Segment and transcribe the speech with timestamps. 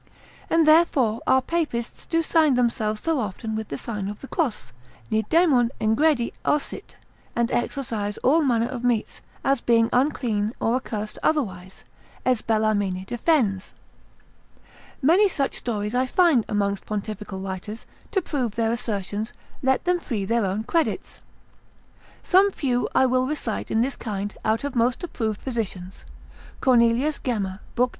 [0.49, 4.73] And therefore our Papists do sign themselves so often with the sign of the cross,
[5.11, 6.95] Ne daemon ingredi ausit,
[7.35, 11.83] and exorcise all manner of meats, as being unclean or accursed otherwise,
[12.25, 13.75] as Bellarmine defends.
[15.03, 20.25] Many such stories I find amongst pontifical writers, to prove their assertions, let them free
[20.25, 21.19] their own credits;
[22.23, 26.05] some few I will recite in this kind out of most approved physicians.
[26.59, 27.89] Cornelius Gemma, lib.
[27.89, 27.89] 2.